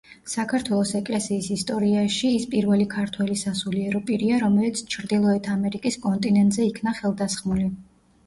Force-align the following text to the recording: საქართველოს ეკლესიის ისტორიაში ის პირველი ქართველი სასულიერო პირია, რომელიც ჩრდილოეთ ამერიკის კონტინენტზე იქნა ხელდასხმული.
საქართველოს 0.33 0.91
ეკლესიის 0.99 1.49
ისტორიაში 1.55 2.29
ის 2.37 2.47
პირველი 2.53 2.87
ქართველი 2.93 3.37
სასულიერო 3.43 4.01
პირია, 4.09 4.39
რომელიც 4.43 4.81
ჩრდილოეთ 4.95 5.49
ამერიკის 5.57 5.99
კონტინენტზე 6.07 6.67
იქნა 6.71 6.95
ხელდასხმული. 7.03 7.69